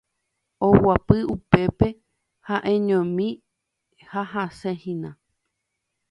Oguapy 0.67 1.19
upépe 1.33 1.87
ha'eñomi 2.47 3.27
ha 4.11 4.21
hasẽhína. 4.31 5.09